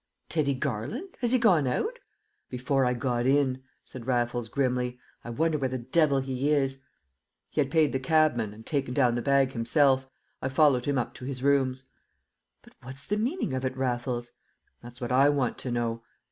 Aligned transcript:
"Teddy 0.29 0.55
Garland? 0.55 1.15
Has 1.21 1.31
he 1.31 1.37
gone 1.37 1.67
out?" 1.67 1.99
"Before 2.49 2.85
I 2.87 2.95
got 2.95 3.27
in," 3.27 3.61
said 3.85 4.07
Raffles, 4.07 4.49
grimly. 4.49 4.97
"I 5.23 5.29
wonder 5.29 5.59
where 5.59 5.69
the 5.69 5.77
devil 5.77 6.17
he 6.19 6.49
is!" 6.49 6.79
He 7.51 7.61
had 7.61 7.69
paid 7.69 7.91
the 7.93 7.99
cabman 7.99 8.51
and 8.51 8.65
taken 8.65 8.95
down 8.95 9.13
the 9.13 9.21
bag 9.21 9.51
himself. 9.51 10.07
I 10.41 10.49
followed 10.49 10.85
him 10.85 10.97
up 10.97 11.13
to 11.17 11.25
his 11.25 11.43
rooms. 11.43 11.83
"But 12.63 12.73
what's 12.81 13.05
the 13.05 13.15
meaning 13.17 13.53
of 13.53 13.63
it, 13.63 13.77
Raffles?" 13.77 14.31
"That's 14.81 14.99
what 15.01 15.11
I 15.11 15.29
want 15.29 15.59
to 15.59 15.69
know." 15.71 16.01